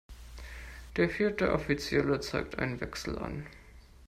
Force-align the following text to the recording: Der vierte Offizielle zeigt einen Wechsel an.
Der 0.97 1.11
vierte 1.11 1.51
Offizielle 1.53 2.19
zeigt 2.21 2.57
einen 2.57 2.81
Wechsel 2.81 3.19
an. 3.19 3.45